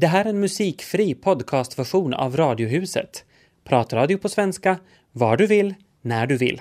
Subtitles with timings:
[0.00, 3.24] Det här är en musikfri podcastversion av Radiohuset.
[3.64, 4.78] Pratradio på svenska,
[5.12, 6.60] var du vill, när du vill.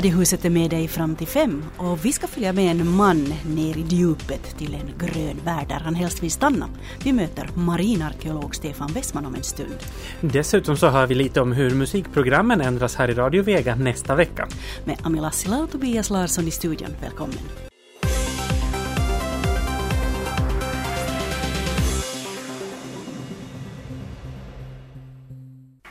[0.00, 3.78] Radiohuset är med dig fram till fem och vi ska följa med en man ner
[3.78, 6.68] i djupet till en grön värld där han helst vill stanna.
[7.04, 9.78] Vi möter marinarkeolog Stefan Westman om en stund.
[10.20, 14.48] Dessutom så hör vi lite om hur musikprogrammen ändras här i Radio Vega nästa vecka.
[14.84, 16.90] Med Ami Lassila och Tobias Larsson i studion.
[17.00, 17.69] Välkommen!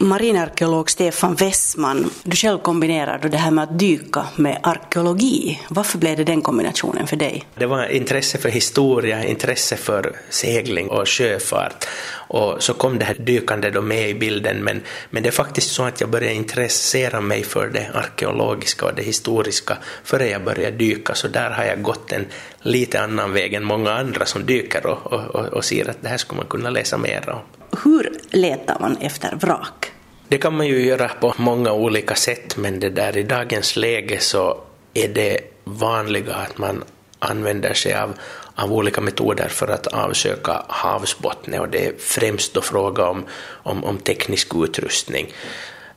[0.09, 5.59] Marinarkeolog Stefan Westman, du själv kombinerar det här med att dyka med arkeologi.
[5.67, 7.45] Varför blev det den kombinationen för dig?
[7.55, 11.85] Det var intresse för historia, intresse för segling och sjöfart.
[12.11, 15.71] Och så kom det här dykande då med i bilden, men, men det är faktiskt
[15.71, 20.77] så att jag började intressera mig för det arkeologiska och det historiska före jag började
[20.77, 22.25] dyka, så där har jag gått en
[22.61, 26.09] lite annan väg än många andra som dyker och, och, och, och ser att det
[26.09, 27.39] här skulle man kunna läsa mer om.
[27.83, 29.91] Hur letar man efter vrak?
[30.29, 34.19] Det kan man ju göra på många olika sätt, men det där i dagens läge
[34.19, 34.57] så
[34.93, 36.83] är det vanliga att man
[37.19, 38.13] använder sig av,
[38.55, 43.25] av olika metoder för att avsöka havsbottnen och det är främst då fråga om,
[43.63, 45.33] om, om teknisk utrustning.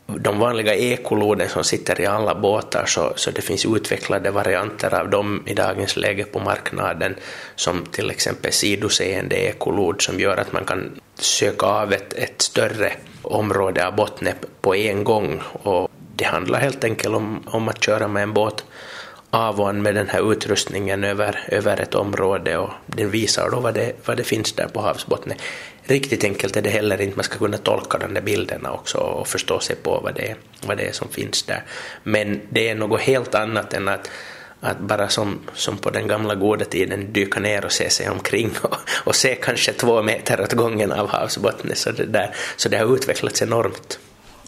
[0.06, 5.10] De vanliga ekoloden som sitter i alla båtar, så, så det finns utvecklade varianter av
[5.10, 7.14] dem i dagens läge på marknaden,
[7.56, 12.92] som till exempel sidoseende ekolod som gör att man kan söka av ett, ett större
[13.22, 15.40] område av bottnen på en gång.
[15.62, 18.64] Och det handlar helt enkelt om, om att köra med en båt
[19.34, 23.60] av och an med den här utrustningen över, över ett område och den visar då
[23.60, 25.38] vad det, vad det finns där på havsbottnen.
[25.84, 29.28] Riktigt enkelt är det heller inte, man ska kunna tolka de där bilderna också och
[29.28, 31.64] förstå sig på vad det, är, vad det är som finns där.
[32.02, 34.10] Men det är något helt annat än att
[34.64, 38.50] att bara som, som på den gamla goda tiden dyka ner och se sig omkring
[38.62, 41.76] och, och se kanske två meter åt gången av havsbottnen.
[41.76, 43.98] Så det, där, så det har utvecklats enormt.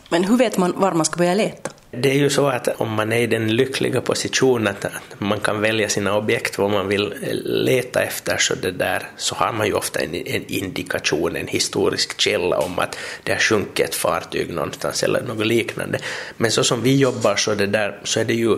[0.09, 1.71] Men hur vet man var man ska börja leta?
[1.97, 4.87] Det är ju så att om man är i den lyckliga positionen att
[5.19, 9.35] man kan välja sina objekt vad man vill eh, leta efter så, det där, så
[9.35, 13.87] har man ju ofta en, en indikation, en historisk källa om att det har sjunkit
[13.87, 15.99] ett fartyg någonstans eller något liknande.
[16.37, 18.57] Men så som vi jobbar så, det där, så är det ju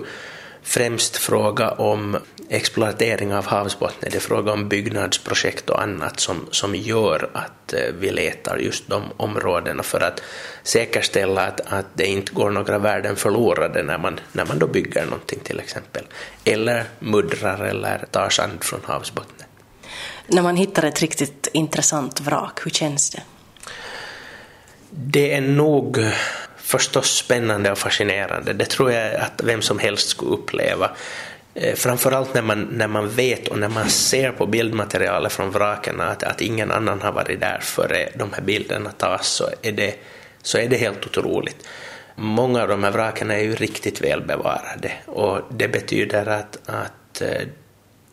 [0.67, 2.17] främst fråga om
[2.49, 7.95] exploatering av havsbottnen, det är fråga om byggnadsprojekt och annat som, som gör att eh,
[7.99, 10.23] vi letar just de områdena för att
[10.63, 15.05] säkerställa att, att det inte går några värden förlorade när man, när man då bygger
[15.05, 16.05] någonting till exempel,
[16.45, 19.49] eller muddrar eller tar sand från havsbottnen.
[20.27, 23.23] När man hittar ett riktigt intressant vrak, hur känns det?
[24.91, 25.99] Det är nog
[26.67, 28.53] förstås spännande och fascinerande.
[28.53, 30.91] Det tror jag att vem som helst skulle uppleva.
[31.55, 36.01] Eh, framförallt när man, när man vet och när man ser på bildmaterialet från vraken
[36.01, 39.95] att, att ingen annan har varit där före de här bilderna tas så är det,
[40.43, 41.69] så är det helt otroligt.
[42.15, 47.49] Många av de här vraken är ju riktigt välbevarade och det betyder att, att eh,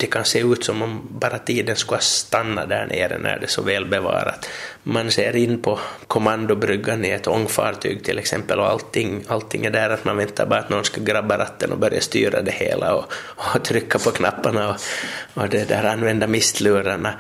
[0.04, 3.48] det kan se ut som om bara tiden skulle stanna där nere när det är
[3.48, 4.50] så väl bevarat.
[4.84, 9.90] Man ser in på kommandobryggan i ett ångfartyg till exempel och allting, allting är där
[9.90, 13.14] att man väntar bara att någon ska grabba ratten och börja styra det hela och,
[13.56, 14.76] och trycka på knapparna och,
[15.34, 17.14] och det där använda mistlurarna.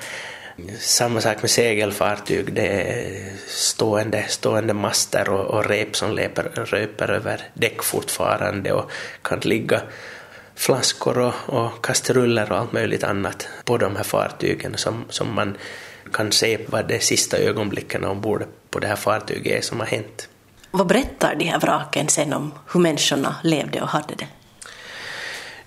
[0.79, 7.11] Samma sak med segelfartyg, det är stående, stående master och, och rep som löper, röper
[7.11, 8.91] över däck fortfarande och
[9.21, 9.81] kan ligga
[10.55, 15.57] flaskor och, och kastruller och allt möjligt annat på de här fartygen som, som man
[16.13, 20.29] kan se vad de sista ögonblicken ombord på det här fartyget är som har hänt.
[20.71, 24.27] Vad berättar de här vraken sen om hur människorna levde och hade det?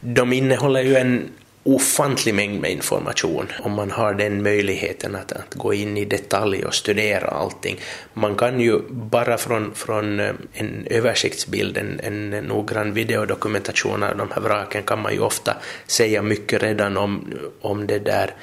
[0.01, 1.31] De innehåller ju en
[1.67, 3.53] ofantlig mängd med information.
[3.63, 7.81] Om man har den möjligheten att, att gå in i detalj och studera allting.
[8.13, 14.31] Man kan ju bara från, från eh, en översiktsbild, en, en noggrann videodokumentation av de
[14.31, 15.57] här vraken kan man ju ofta
[15.87, 18.35] säga mycket redan om, om det där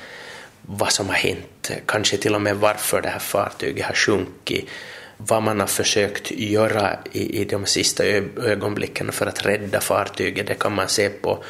[0.62, 4.69] vad som har hänt, kanske till och med varför det här fartyget har sjunkit,
[5.18, 8.03] vad man har försökt göra i, i de sista
[8.44, 11.44] ögonblicken för att rädda fartyget, det kan man se på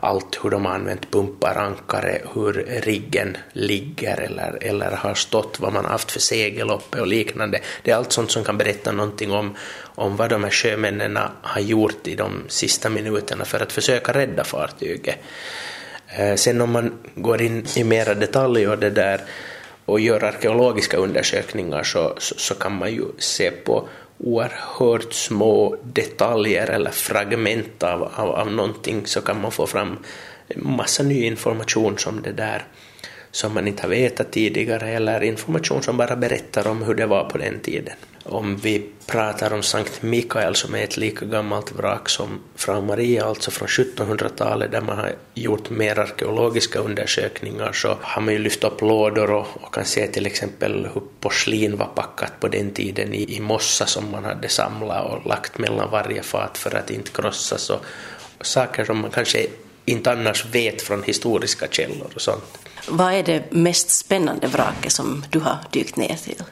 [0.00, 2.52] allt hur de har använt pumpar, ankare, hur
[2.82, 7.60] riggen ligger eller, eller har stått, vad man har haft för segel uppe och liknande.
[7.82, 11.60] Det är allt sånt som kan berätta någonting om, om vad de här sjömännen har
[11.60, 15.16] gjort i de sista minuterna för att försöka rädda fartyget.
[16.06, 19.20] Eh, sen om man går in i mera detalj och det där
[19.84, 23.88] och gör arkeologiska undersökningar så, så, så, kan man ju se på
[24.20, 29.98] oerhört små detaljer eller fragment av, av, av någonting så kan man få fram
[30.56, 32.64] massa ny information som det där
[33.30, 37.30] som man inte har vetat tidigare eller information som bara berättar om hur det var
[37.30, 37.94] på den tiden.
[38.30, 43.24] Om vi pratar om Sankt Mikael som är ett lika gammalt vrak som Frau Maria,
[43.24, 48.64] alltså från 1700-talet där man har gjort mer arkeologiska undersökningar så har man ju lyft
[48.64, 53.14] upp lådor och, och kan se till exempel hur porslin var packat på den tiden
[53.14, 57.10] i, i mossa som man hade samlat och lagt mellan varje fat för att inte
[57.10, 57.80] krossas och,
[58.38, 59.46] och saker som man kanske
[59.84, 62.58] inte annars vet från historiska källor och sånt.
[62.88, 66.42] Vad är det mest spännande vraket som du har dykt ner till?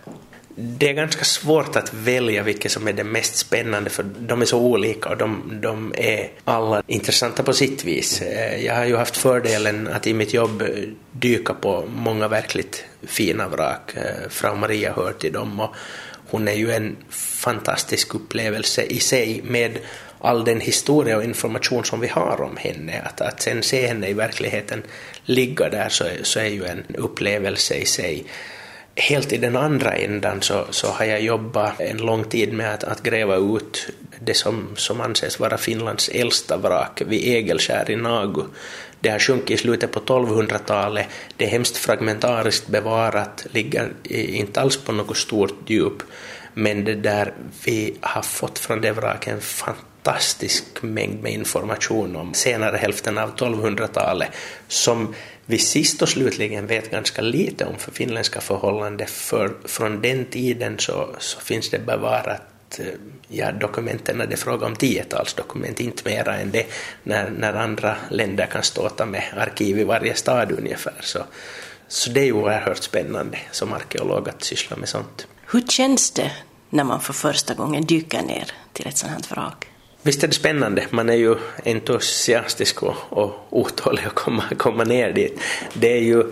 [0.60, 4.46] Det är ganska svårt att välja vilket som är det mest spännande för de är
[4.46, 8.22] så olika och de, de är alla intressanta på sitt vis.
[8.22, 10.68] Eh, jag har ju haft fördelen att i mitt jobb eh,
[11.12, 13.96] dyka på många verkligt fina vrak.
[13.96, 15.74] Eh, Frau Maria hör till dem och
[16.30, 19.78] hon är ju en fantastisk upplevelse i sig med
[20.20, 23.00] all den historia och information som vi har om henne.
[23.04, 24.82] Att, att sen se henne i verkligheten
[25.24, 28.24] ligga där så, så är ju en upplevelse i sig.
[29.00, 32.84] Helt i den andra ändan så, så har jag jobbat en lång tid med att,
[32.84, 33.88] att gräva ut
[34.20, 38.42] det som, som anses vara Finlands äldsta vrak vid Egelskär i Nagu.
[39.00, 41.06] Det har sjunkit i slutet på 1200-talet,
[41.36, 46.02] det är hemskt fragmentariskt bevarat, ligger inte alls på något stort djup,
[46.54, 47.32] men det där
[47.64, 53.36] vi har fått från det vraket en fantastisk mängd med information om senare hälften av
[53.36, 54.28] 1200-talet
[54.68, 55.14] som
[55.50, 60.78] vi sist och slutligen vet ganska lite om för finländska förhållanden för från den tiden
[60.78, 62.86] så, så finns det bevarat eh,
[63.28, 66.66] ja, dokumenten när det är fråga om tiotals dokument, inte mera än det
[67.02, 70.96] när, när andra länder kan ståta med arkiv i varje stad ungefär.
[71.00, 71.18] Så,
[71.88, 75.26] så det är ju oerhört spännande som arkeolog att syssla med sånt.
[75.46, 76.32] Hur känns det
[76.70, 79.66] när man för första gången dyker ner till ett sådant här vrak?
[80.08, 85.12] Visst är det spännande, man är ju entusiastisk och, och otålig att komma, komma ner
[85.12, 85.40] dit.
[85.72, 86.24] Det är ju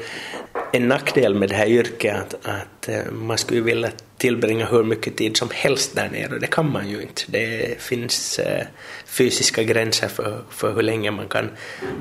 [0.72, 5.16] en nackdel med det här yrket att, att eh, man skulle vilja tillbringa hur mycket
[5.16, 7.22] tid som helst där nere och det kan man ju inte.
[7.26, 8.66] Det finns eh,
[9.06, 11.50] fysiska gränser för, för hur länge man kan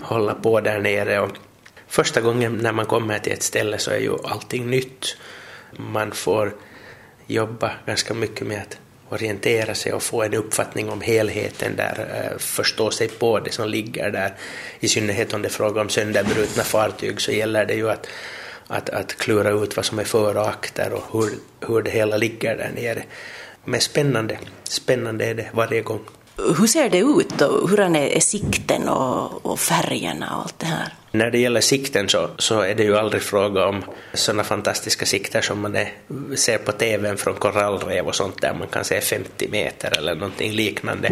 [0.01, 1.19] hålla på där nere.
[1.19, 1.31] Och
[1.87, 5.17] första gången när man kommer till ett ställe så är ju allting nytt.
[5.71, 6.55] Man får
[7.27, 8.77] jobba ganska mycket med att
[9.09, 13.69] orientera sig och få en uppfattning om helheten där, eh, förstå sig på det som
[13.69, 14.33] ligger där.
[14.79, 18.07] I synnerhet om det är fråga om sönderbrutna fartyg så gäller det ju att,
[18.67, 21.29] att, att klura ut vad som är för och akter och hur,
[21.67, 23.03] hur det hela ligger där nere.
[23.65, 26.05] Men spännande, spännande är det varje gång.
[26.37, 30.93] Hur ser det ut och Hur är sikten och, och färgerna och allt det här?
[31.11, 33.83] När det gäller sikten så, så är det ju aldrig fråga om
[34.13, 35.93] sådana fantastiska sikter som man är,
[36.35, 40.51] ser på TVn från korallrev och sånt där man kan se 50 meter eller någonting
[40.51, 41.11] liknande.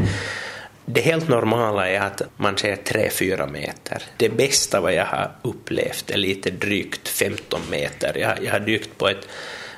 [0.86, 4.04] Det helt normala är att man ser 3-4 meter.
[4.18, 8.18] Det bästa vad jag har upplevt är lite drygt 15 meter.
[8.18, 9.28] Jag, jag har dykt på ett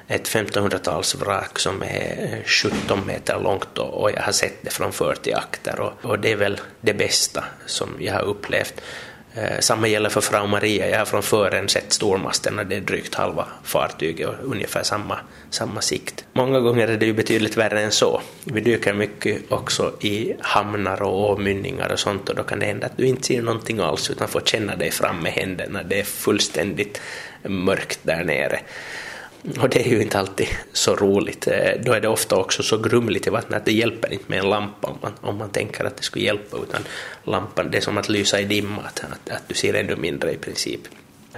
[0.08, 5.34] ett 1500-talsvrak som är eh, 17 meter långt och jag har sett det från 40
[5.34, 8.82] akter och, och det är väl det bästa som jag har upplevt.
[9.38, 12.82] Eh, samma gäller för Frau Maria, jag har från fören sett stormasten och det är
[12.82, 15.20] drygt halva fartyget och ungefär samma,
[15.50, 16.26] samma sikt.
[16.34, 18.22] Många gånger är det ju betydligt värre än så.
[18.44, 22.86] Vi dyker mycket också i hamnar och åmynningar och sånt och då kan det hända
[22.86, 25.84] att du inte ser någonting alls utan får känna dig fram med händerna.
[25.84, 27.02] Det är fullständigt
[27.44, 28.60] mörkt där nere.
[29.60, 31.48] Och det är ju inte alltid så roligt.
[31.48, 34.40] Eh, då är det ofta också så grumligt i vattnet att det hjälper inte med
[34.40, 36.82] en lampa om man, om man tänker att det skulle hjälpa, utan
[37.24, 40.32] lampan, det är som att lysa i dimma, att, att, att du ser ännu mindre
[40.32, 40.82] i princip.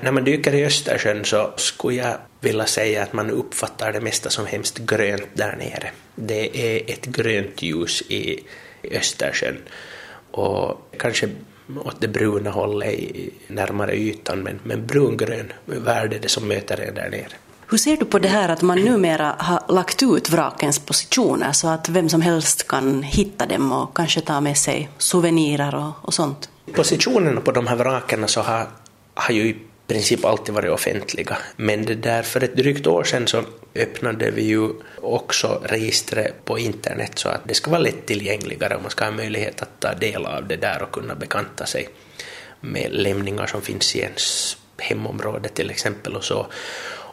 [0.02, 4.30] När man dyker i Östersjön så skulle jag vilja säga att man uppfattar det mesta
[4.30, 5.92] som hemskt grönt där nere.
[6.16, 8.40] Det är ett grönt ljus i
[8.92, 9.58] Östersjön
[10.32, 11.30] och kanske
[11.84, 13.00] åt det bruna hållet
[13.48, 17.34] närmare ytan, men, men brungrön värld är det som möter en där nere.
[17.70, 21.68] Hur ser du på det här att man numera har lagt ut vrakens positioner så
[21.68, 26.14] att vem som helst kan hitta dem och kanske ta med sig souvenirer och, och
[26.14, 26.50] sånt?
[26.74, 28.68] Positionerna på de här vraken så har,
[29.14, 29.58] har ju i
[29.88, 33.44] princip alltid varit offentliga, men det där för ett drygt år sedan så
[33.76, 34.70] öppnade vi ju
[35.02, 39.62] också registret på internet så att det ska vara lättillgängligare och man ska ha möjlighet
[39.62, 41.90] att ta del av det där och kunna bekanta sig
[42.62, 46.48] med lämningar som finns i ens hemområde till exempel och så.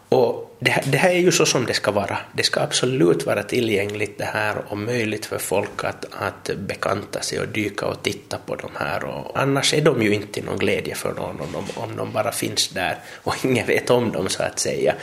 [0.08, 2.18] Och det, det, här är ju så som det ska vara.
[2.32, 7.40] Det ska absolut vara tillgängligt det här och möjligt för folk att, att bekanta sig
[7.40, 9.04] och dyka och titta på de här.
[9.04, 12.32] Och annars är de ju inte någon glädje för någon om de, om de bara
[12.32, 14.94] finns där och ingen vet om dem så att säga.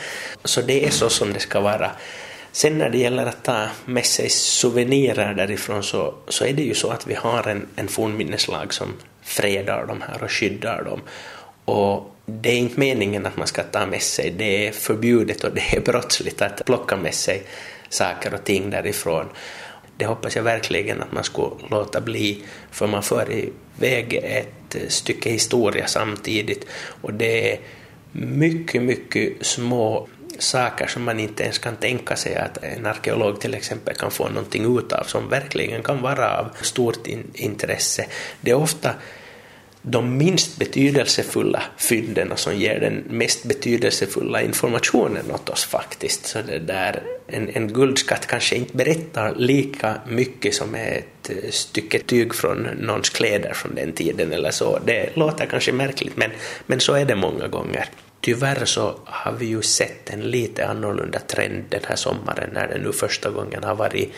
[0.43, 1.91] Så det är så som det ska vara.
[2.51, 6.73] Sen när det gäller att ta med sig souvenirer därifrån så, så är det ju
[6.73, 8.93] så att vi har en, en fornminneslag som
[9.23, 11.01] fredar de här och skyddar dem.
[11.65, 15.53] Och det är inte meningen att man ska ta med sig, det är förbjudet och
[15.53, 17.43] det är brottsligt att plocka med sig
[17.89, 19.25] saker och ting därifrån.
[19.97, 25.29] Det hoppas jag verkligen att man skulle låta bli, för man för iväg ett stycke
[25.29, 26.65] historia samtidigt
[27.01, 27.59] och det är
[28.11, 30.07] mycket, mycket små
[30.39, 34.29] saker som man inte ens kan tänka sig att en arkeolog till exempel kan få
[34.29, 38.05] någonting ut av som verkligen kan vara av stort intresse.
[38.41, 38.93] Det är ofta
[39.81, 46.25] de minst betydelsefulla fynden som ger den mest betydelsefulla informationen åt oss faktiskt.
[46.25, 51.99] Så det där, en, en guldskatt kanske inte berättar lika mycket som ett eh, stycke
[51.99, 54.79] tyg från någons kläder från den tiden eller så.
[54.85, 56.31] Det låter kanske märkligt men,
[56.65, 57.85] men så är det många gånger.
[58.21, 62.77] Tyvärr så har vi ju sett en lite annorlunda trend den här sommaren när det
[62.77, 64.13] nu första gången har varit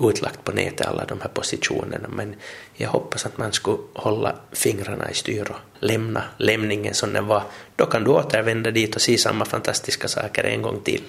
[0.00, 2.34] utlagt på nätet alla de här positionerna men
[2.74, 7.42] jag hoppas att man skulle hålla fingrarna i styr och lämna lämningen som den var.
[7.76, 11.02] Då kan du återvända dit och se samma fantastiska saker en gång till.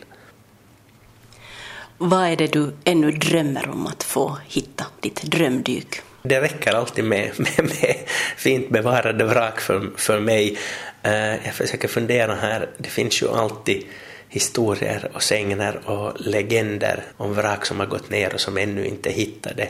[1.97, 6.01] Vad är det du ännu drömmer om att få hitta, ditt drömdyk?
[6.23, 7.95] Det räcker alltid med, med, med
[8.37, 10.57] fint bevarade vrak för, för mig.
[11.05, 13.83] Uh, jag försöker fundera här, det finns ju alltid
[14.29, 19.09] historier och sägner och legender om vrak som har gått ner och som ännu inte
[19.09, 19.67] hittade.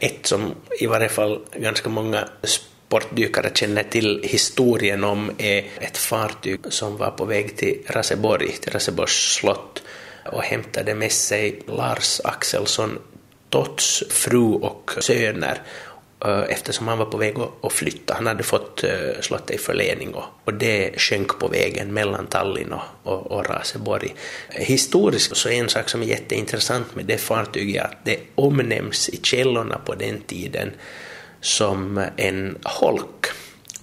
[0.00, 6.60] Ett som i varje fall ganska många sportdykare känner till historien om är ett fartyg
[6.68, 9.82] som var på väg till Raseborg, till Raseborgs slott
[10.32, 12.98] och hämtade med sig Lars Axelsson
[13.48, 15.62] Tots fru och söner
[16.24, 18.14] Eh, eftersom han var på väg att flytta.
[18.14, 22.72] Han hade fått eh, slottet i förläning och, och det sjönk på vägen mellan Tallinn
[22.72, 24.14] och, och, och Raseborg.
[24.48, 29.20] Historiskt så är en sak som är jätteintressant med det fartyget att det omnämns i
[29.22, 30.70] källorna på den tiden
[31.40, 33.26] som en holk.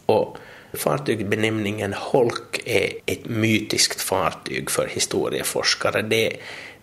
[0.06, 0.38] Och
[0.74, 6.02] fartygsbenämningen holk är ett mytiskt fartyg för historieforskare.
[6.02, 6.38] Det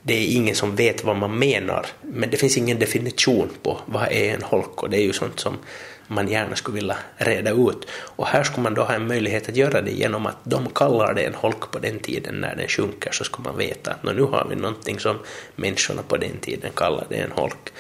[0.09, 4.03] det är ingen som vet vad man menar, men det finns ingen definition på vad
[4.03, 5.59] är en holk och det är ju sånt som
[6.07, 7.87] man gärna skulle vilja reda ut.
[7.91, 11.15] Och här skulle man då ha en möjlighet att göra det genom att de kallar
[11.15, 14.23] det en holk på den tiden när den sjunker så skulle man veta att nu
[14.23, 15.19] har vi någonting som
[15.57, 17.73] människorna på den tiden kallade en holk.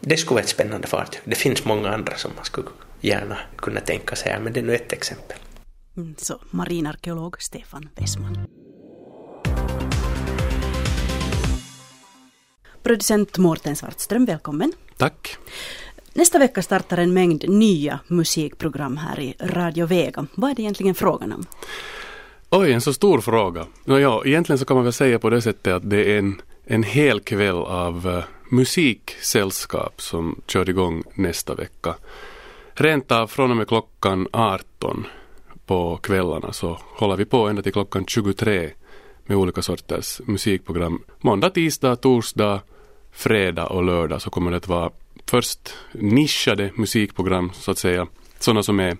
[0.00, 1.20] Det skulle vara ett spännande fartyg.
[1.24, 2.68] Det finns många andra som man skulle
[3.00, 5.36] gärna kunna tänka sig här, men det är nu ett exempel.
[5.96, 8.46] Mm, så marinarkeolog Stefan Wessman.
[12.84, 14.72] Producent Mårten Svartström, välkommen.
[14.96, 15.36] Tack.
[16.12, 20.26] Nästa vecka startar en mängd nya musikprogram här i Radio Vega.
[20.34, 21.46] Vad är det egentligen frågan om?
[22.50, 23.66] Oj, en så stor fråga.
[23.84, 26.42] Nå, ja, egentligen så kan man väl säga på det sättet att det är en,
[26.64, 31.94] en hel kväll av uh, musiksällskap som kör igång nästa vecka.
[32.74, 35.06] Rent av från och med klockan 18
[35.66, 38.70] på kvällarna så håller vi på ända till klockan 23
[39.26, 41.02] med olika sorters musikprogram.
[41.20, 42.60] Måndag, tisdag, torsdag,
[43.14, 44.90] fredag och lördag så kommer det att vara
[45.26, 48.06] först nischade musikprogram så att säga.
[48.38, 48.96] Sådana som är,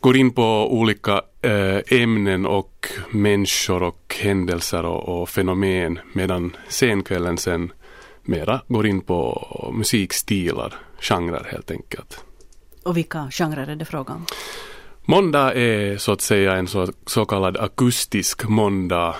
[0.00, 7.38] går in på olika eh, ämnen och människor och händelser och, och fenomen medan senkvällen
[7.38, 7.72] sen
[8.22, 12.24] mera går in på musikstilar, genrer helt enkelt.
[12.82, 14.26] Och vilka genrer är det frågan?
[15.04, 19.14] Måndag är så att säga en så, så kallad akustisk måndag.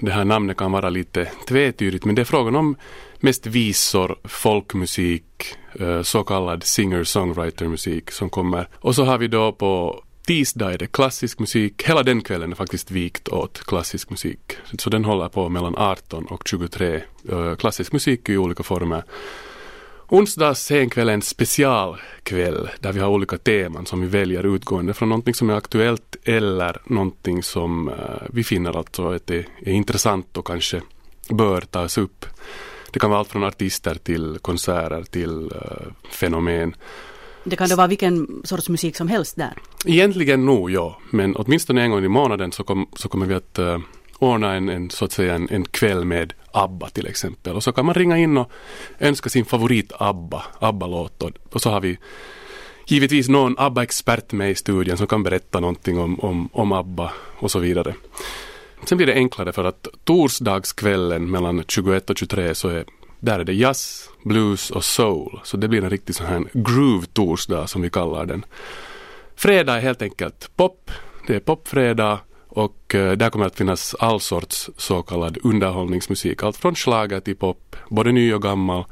[0.00, 2.76] Det här namnet kan vara lite tvetydigt men det är frågan om
[3.22, 8.68] mest visor, folkmusik, eh, så kallad singer-songwriter-musik som kommer.
[8.74, 11.82] Och så har vi då på tisdag är det klassisk musik.
[11.82, 14.56] Hela den kvällen är faktiskt vikt åt klassisk musik.
[14.78, 17.02] Så den håller på mellan 18 och 23.
[17.30, 19.04] Eh, klassisk musik i olika former.
[20.08, 25.08] Onsdag senkväll är en specialkväll där vi har olika teman som vi väljer utgående från
[25.08, 27.94] någonting som är aktuellt eller någonting som eh,
[28.30, 30.80] vi finner alltså att det är intressant och kanske
[31.30, 32.26] bör tas upp.
[32.92, 36.76] Det kan vara allt från artister till konserter till uh, fenomen.
[37.44, 39.52] Det kan då vara vilken sorts musik som helst där?
[39.86, 43.58] Egentligen nog ja, men åtminstone en gång i månaden så, kom, så kommer vi att
[43.58, 43.78] uh,
[44.18, 47.56] ordna en, en, så att säga en, en kväll med ABBA till exempel.
[47.56, 48.50] Och så kan man ringa in och
[48.98, 51.22] önska sin favorit ABBA, ABBA-låt.
[51.22, 51.98] Och, och så har vi
[52.86, 57.50] givetvis någon ABBA-expert med i studien som kan berätta någonting om, om, om ABBA och
[57.50, 57.94] så vidare.
[58.84, 62.84] Sen blir det enklare för att torsdagskvällen mellan 21 och 23 så är
[63.20, 65.40] där är det jazz, blues och soul.
[65.44, 68.44] Så det blir en riktig sån här groove-torsdag som vi kallar den.
[69.36, 70.90] Fredag är helt enkelt pop.
[71.26, 72.18] Det är popfredag
[72.48, 76.42] och eh, där kommer att finnas all sorts så kallad underhållningsmusik.
[76.42, 78.84] Allt från schlager till pop, både ny och gammal.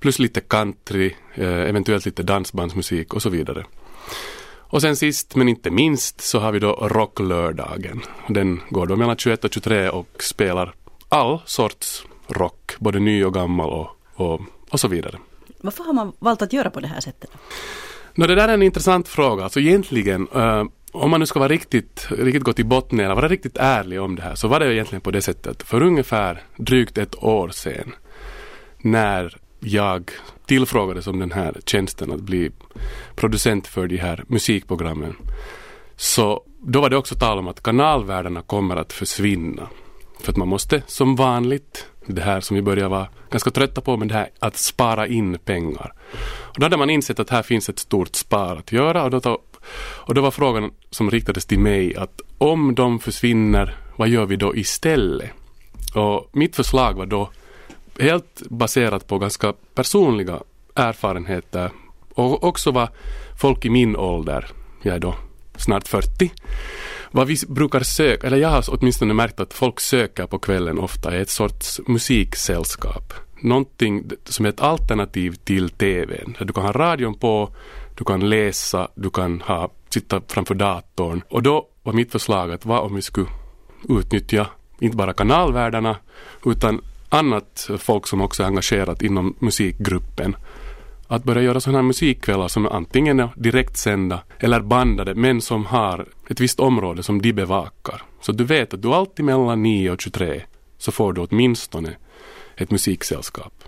[0.00, 3.64] Plus lite country, eventuellt lite dansbandsmusik och så vidare.
[4.72, 8.00] Och sen sist men inte minst så har vi då rocklördagen.
[8.28, 10.74] Den går då mellan 21 och 23 och spelar
[11.08, 15.18] all sorts rock, både ny och gammal och, och, och så vidare.
[15.60, 17.30] Varför har man valt att göra på det här sättet?
[18.14, 19.44] No, det där är en intressant fråga.
[19.44, 23.28] Alltså egentligen, uh, om man nu ska vara riktigt, riktigt gå till botten eller vara
[23.28, 26.98] riktigt ärlig om det här, så var det egentligen på det sättet för ungefär drygt
[26.98, 27.94] ett år sedan
[28.78, 30.10] när jag
[30.46, 32.50] tillfrågades om den här tjänsten att bli
[33.14, 35.16] producent för de här musikprogrammen.
[35.96, 39.68] Så då var det också tal om att kanalvärdarna kommer att försvinna.
[40.20, 43.96] För att man måste som vanligt, det här som vi börjar vara ganska trötta på,
[43.96, 45.92] men det här att spara in pengar.
[46.24, 49.42] Och då hade man insett att här finns ett stort spar att göra och då,
[50.06, 54.36] och då var frågan som riktades till mig att om de försvinner, vad gör vi
[54.36, 55.30] då istället?
[55.94, 57.30] Och mitt förslag var då
[58.02, 60.40] helt baserat på ganska personliga
[60.74, 61.70] erfarenheter
[62.14, 62.88] och också vad
[63.40, 64.50] folk i min ålder,
[64.82, 65.14] jag är då
[65.56, 66.32] snart 40,
[67.10, 71.14] vad vi brukar söka, eller jag har åtminstone märkt att folk söker på kvällen ofta
[71.14, 73.12] är ett sorts musiksällskap.
[73.40, 76.36] Någonting som är ett alternativ till TVn.
[76.40, 77.54] Du kan ha radion på,
[77.98, 81.22] du kan läsa, du kan ha, sitta framför datorn.
[81.28, 83.26] Och då var mitt förslag att vad om vi skulle
[83.88, 84.46] utnyttja
[84.78, 85.96] inte bara kanalvärdarna
[86.44, 86.80] utan
[87.12, 90.36] annat folk som också är engagerat inom musikgruppen
[91.06, 96.06] att börja göra sådana här musikkvällar som antingen är direktsända eller bandade men som har
[96.28, 98.02] ett visst område som de bevakar.
[98.20, 100.42] Så du vet att du alltid mellan 9 och 23
[100.78, 101.96] så får du åtminstone
[102.56, 103.64] ett musiksällskap.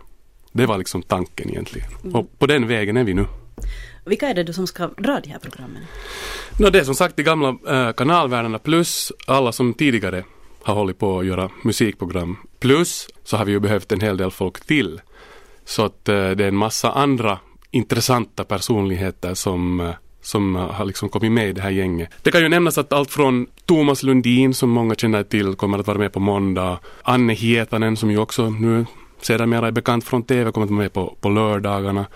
[0.53, 1.89] Det var liksom tanken egentligen.
[2.05, 2.15] Mm.
[2.15, 3.27] Och på den vägen är vi nu.
[4.05, 5.83] Vilka är det som ska dra de här programmen?
[6.59, 10.25] No, det är som sagt de gamla äh, kanalvärdarna plus alla som tidigare
[10.65, 12.37] har hållit på att göra musikprogram.
[12.59, 15.01] Plus så har vi ju behövt en hel del folk till.
[15.65, 17.39] Så att eh, det är en massa andra
[17.71, 22.09] intressanta personligheter som eh, som eh, har liksom kommit med i det här gänget.
[22.23, 25.87] Det kan ju nämnas att allt från Thomas Lundin som många känner till kommer att
[25.87, 26.79] vara med på måndag.
[27.03, 28.87] Anne Hietanen som ju också nu
[29.21, 32.07] sedermera är bekant från TV kommer att vara med på, på lördagarna.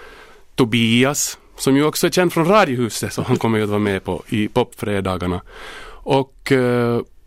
[0.54, 4.04] Tobias som ju också är känd från Radiohuset så han kommer ju att vara med
[4.04, 5.40] på i popfredagarna.
[5.90, 6.52] Och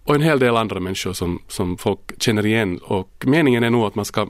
[0.04, 2.78] och en hel del andra människor som, som folk känner igen.
[2.78, 4.28] Och meningen är nog att man ska,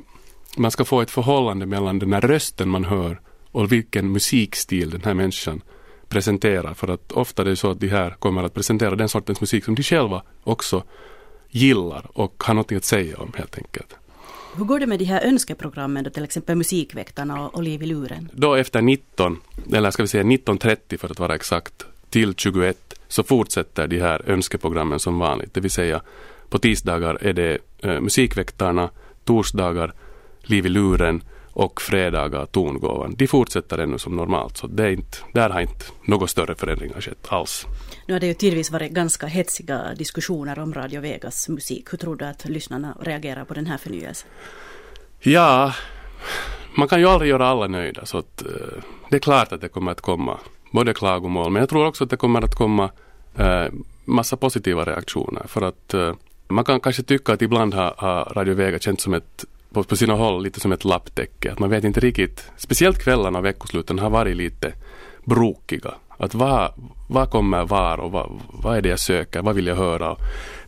[0.57, 5.03] man ska få ett förhållande mellan den här rösten man hör och vilken musikstil den
[5.03, 5.62] här människan
[6.10, 6.73] presenterar.
[6.73, 9.65] För att ofta är det så att de här kommer att presentera den sortens musik
[9.65, 10.84] som de själva också
[11.49, 13.95] gillar och har något att säga om helt enkelt.
[14.55, 18.29] Hur går det med de här önskeprogrammen då till exempel Musikväktarna och Liv i luren?
[18.34, 19.39] Då efter 19,
[19.73, 24.30] eller ska vi säga 19.30 för att vara exakt, till 21 så fortsätter de här
[24.30, 25.54] önskeprogrammen som vanligt.
[25.54, 26.02] Det vill säga
[26.50, 28.89] på tisdagar är det eh, Musikväktarna,
[29.24, 29.93] torsdagar
[30.41, 33.15] Liv i luren och fredagar Tongåvan.
[33.17, 37.02] De fortsätter ännu som normalt så det är inte, där har inte några större förändringar
[37.02, 37.65] skett alls.
[38.08, 41.93] Nu har det ju tidvis varit ganska hetsiga diskussioner om Radio Vegas musik.
[41.93, 44.30] Hur tror du att lyssnarna reagerar på den här förnyelsen?
[45.19, 45.74] Ja,
[46.76, 49.69] man kan ju aldrig göra alla nöjda så att, uh, det är klart att det
[49.69, 50.39] kommer att komma
[50.71, 52.89] både klagomål men jag tror också att det kommer att komma
[53.38, 53.65] eh,
[54.05, 56.13] massa positiva reaktioner för att eh,
[56.47, 59.95] man kan kanske tycka att ibland har, har Radio Vega känts som ett på, på
[59.95, 61.51] sina håll lite som ett lapptäcke.
[61.51, 64.73] Att man vet inte riktigt, speciellt kvällarna och veckosluten har varit lite
[65.23, 65.93] brokiga.
[66.17, 66.73] Att vad,
[67.10, 70.15] vad kommer var och vad, vad är det jag söker, vad vill jag höra?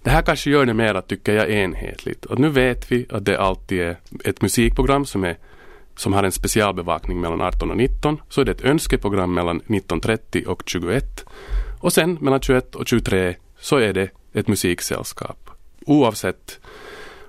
[0.04, 2.26] Det här kanske gör det mer, tycker jag, enhetligt.
[2.26, 5.38] Och nu vet vi att det alltid är ett musikprogram som, är,
[5.96, 8.22] som har en specialbevakning mellan 18 och 19.
[8.30, 11.26] Så är det ett önskeprogram mellan 19.30 och 21.
[11.80, 15.50] Och sen mellan 21 och 23 så är det ett musiksällskap.
[15.86, 16.60] Oavsett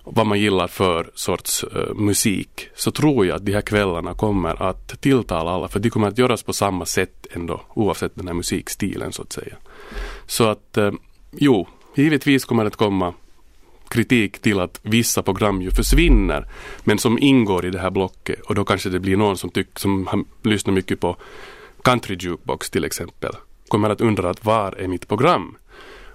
[0.05, 4.63] vad man gillar för sorts uh, musik så tror jag att de här kvällarna kommer
[4.63, 8.35] att tilltala alla för de kommer att göras på samma sätt ändå oavsett den här
[8.35, 9.57] musikstilen så att säga.
[10.27, 10.93] Så att uh,
[11.33, 13.15] jo, givetvis kommer det att komma
[13.95, 16.47] kritik till att vissa program ju försvinner
[16.85, 19.79] men som ingår i det här blocket och då kanske det blir någon som, tyck,
[19.79, 21.17] som har lyssnat mycket på
[21.83, 23.33] country jukebox till exempel
[23.69, 25.57] kommer att undra att var är mitt program?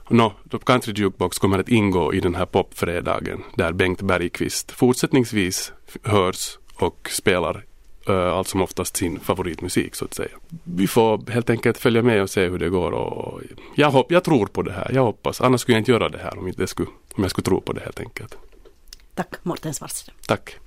[0.09, 0.33] No,
[0.65, 7.09] Country Jukebox kommer att ingå i den här popfredagen där Bengt Bergqvist fortsättningsvis hörs och
[7.11, 7.63] spelar
[8.09, 10.35] uh, allt som oftast sin favoritmusik så att säga.
[10.63, 13.41] Vi får helt enkelt följa med och se hur det går och
[13.79, 15.41] jag, hopp, jag tror på det här, jag hoppas.
[15.41, 17.73] Annars skulle jag inte göra det här om, inte skulle, om jag skulle tro på
[17.73, 18.37] det helt enkelt.
[19.15, 20.15] Tack Morten Svartström.
[20.27, 20.57] Tack.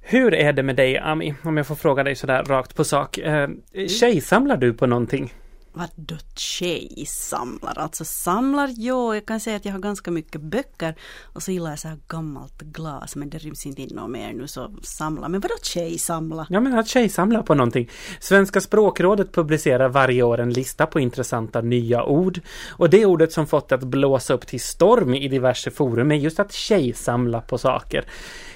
[0.00, 3.18] Hur är det med dig Ami, om jag får fråga dig sådär rakt på sak.
[3.18, 3.48] Eh,
[3.88, 5.32] tjejsamlar du på någonting?
[5.76, 7.78] Vadå tjejsamlar?
[7.78, 11.70] Alltså samlar, jo, jag kan säga att jag har ganska mycket böcker och så gillar
[11.70, 15.28] jag så här gammalt glas men det ryms inte in något mer nu så samla.
[15.28, 16.46] Men vadå tjejsamla?
[16.50, 17.90] Ja, men att tjejsamla på någonting.
[18.20, 22.40] Svenska språkrådet publicerar varje år en lista på intressanta nya ord.
[22.70, 26.40] Och det ordet som fått att blåsa upp till storm i diverse forum är just
[26.40, 28.04] att tjejsamla på saker.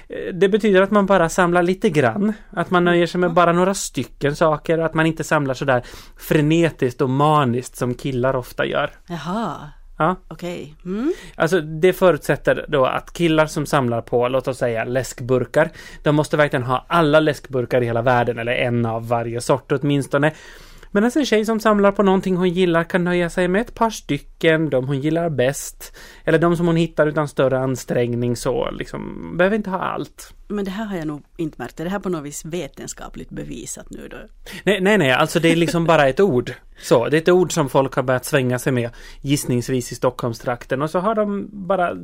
[0.09, 2.33] Eh, det betyder att man bara samlar lite grann.
[2.49, 4.77] Att man nöjer sig med bara några stycken saker.
[4.77, 5.83] Att man inte samlar sådär
[6.17, 8.91] frenetiskt och maniskt som killar ofta gör.
[9.07, 9.55] Jaha,
[10.01, 10.75] Ja, okej.
[10.85, 11.13] Mm.
[11.35, 15.69] alltså det förutsätter då att killar som samlar på, låt oss säga läskburkar,
[16.03, 20.31] de måste verkligen ha alla läskburkar i hela världen eller en av varje sort åtminstone.
[20.91, 23.89] Medan en tjej som samlar på någonting hon gillar kan nöja sig med ett par
[23.89, 25.95] stycken, de hon gillar bäst.
[26.25, 30.33] Eller de som hon hittar utan större ansträngning så, liksom, behöver inte ha allt.
[30.47, 31.79] Men det här har jag nog inte märkt.
[31.79, 34.17] Är det här på något vis vetenskapligt bevisat nu då?
[34.63, 36.53] Nej, nej, nej, alltså det är liksom bara ett ord.
[36.81, 38.89] Så, det är ett ord som folk har börjat svänga sig med,
[39.21, 40.81] gissningsvis i Stockholmstrakten.
[40.81, 41.95] Och så har de bara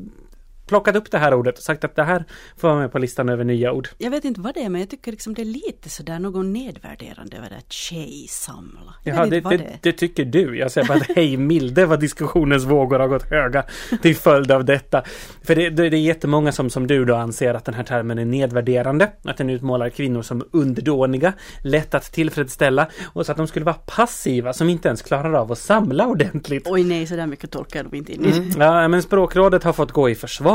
[0.67, 2.25] plockat upp det här ordet och sagt att det här
[2.57, 3.87] får vara med på listan över nya ord.
[3.97, 6.53] Jag vet inte vad det är men jag tycker liksom det är lite sådär någon
[6.53, 8.93] nedvärderande över det här tjejsamla.
[9.03, 10.57] Jag Ja, vet det, det, det tycker du.
[10.57, 13.63] Jag säger bara att hej milde vad diskussionens vågor har gått höga
[14.01, 15.03] till följd av detta.
[15.43, 18.19] För det, det, det är jättemånga som, som du då anser att den här termen
[18.19, 19.11] är nedvärderande.
[19.23, 23.75] Att den utmålar kvinnor som underdåniga, lätt att tillfredsställa och så att de skulle vara
[23.75, 26.67] passiva som inte ens klarar av att samla ordentligt.
[26.69, 28.31] Oj nej, så där mycket tolkar nog inte in i.
[28.31, 28.61] Mm.
[28.61, 30.54] Ja, men språkrådet har fått gå i försvar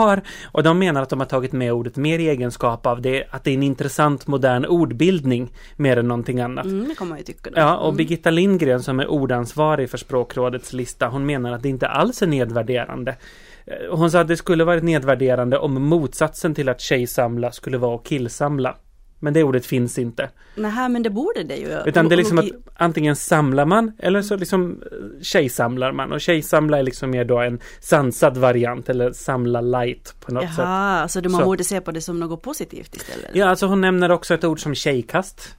[0.52, 3.44] och de menar att de har tagit med ordet mer i egenskap av det, att
[3.44, 6.64] det är en intressant modern ordbildning mer än någonting annat.
[6.64, 7.50] Mm, det man ju tycka.
[7.50, 7.60] Då.
[7.60, 11.88] Ja, och Birgitta Lindgren som är ordansvarig för språkrådets lista, hon menar att det inte
[11.88, 13.16] alls är nedvärderande.
[13.66, 17.94] Eh, Hon sa att det skulle varit nedvärderande om motsatsen till att tjejsamla skulle vara
[17.94, 18.76] att killsamla.
[19.22, 20.30] Men det ordet finns inte.
[20.54, 21.78] Nej, men det borde det ju.
[21.86, 26.12] Utan det är liksom att antingen samlar man eller så liksom eh, tjejsamlar man.
[26.12, 30.58] Och tjejsamla är liksom mer då en sansad variant eller samla light på något sätt.
[30.58, 31.44] Jaha, så man Så.
[31.44, 33.30] borde se på det som något positivt istället?
[33.32, 35.56] Ja, alltså hon nämner också ett ord som tjejkast.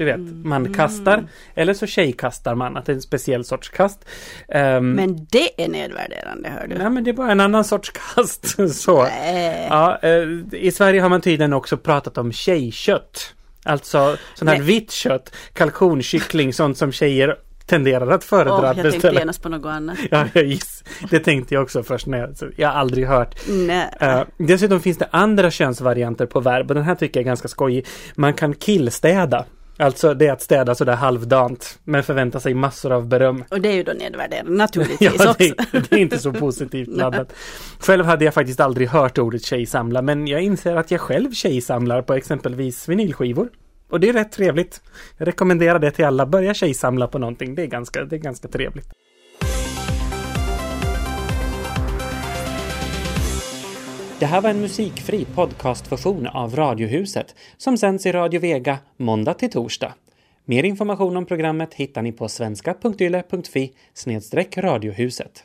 [0.00, 0.42] Du vet, Mm.
[0.48, 1.24] man kastar.
[1.54, 4.04] Eller så tjejkastar man, att det är en speciell sorts kast.
[4.48, 6.74] Ehm, Men det är nedvärderande, hör du.
[6.78, 8.56] Nej men det är bara en annan sorts kast.
[8.74, 9.02] Så.
[9.02, 9.66] Nej.
[9.70, 13.34] Ja, eh, I Sverige har man tydligen också pratat om tjejkött.
[13.64, 14.66] Alltså sån här Nej.
[14.66, 17.36] vitt kött, kalkonkyckling, sånt som tjejer
[17.66, 19.98] tenderar att föredra att jag tänkte genast på något annat.
[20.10, 20.84] Ja, jag giss.
[21.10, 23.34] Det tänkte jag också först när jag, jag har aldrig hört.
[23.48, 23.88] Nej.
[24.00, 27.48] Eh, dessutom finns det andra könsvarianter på verb och den här tycker jag är ganska
[27.48, 27.86] skojig.
[28.14, 29.44] Man kan killstäda.
[29.80, 33.44] Alltså det är att städa sådär halvdant men förvänta sig massor av beröm.
[33.50, 35.44] Och det är ju då nedvärderande, Ja, naturligtvis det, också.
[35.70, 37.32] det är inte så positivt laddat.
[37.78, 42.02] Själv hade jag faktiskt aldrig hört ordet tjejsamla men jag inser att jag själv tjejsamlar
[42.02, 43.48] på exempelvis vinylskivor.
[43.90, 44.80] Och det är rätt trevligt.
[45.18, 46.26] Jag rekommenderar det till alla.
[46.26, 47.54] Börja tjejsamla på någonting.
[47.54, 48.88] Det är ganska, det är ganska trevligt.
[54.20, 59.50] Det här var en musikfri podcastversion av Radiohuset som sänds i Radio Vega måndag till
[59.50, 59.94] torsdag.
[60.44, 63.72] Mer information om programmet hittar ni på svenska.yle.fi
[64.58, 65.44] radiohuset.